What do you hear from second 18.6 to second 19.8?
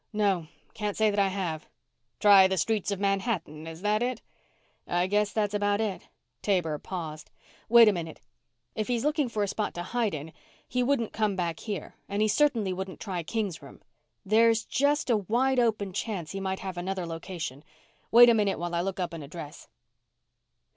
I look up an address."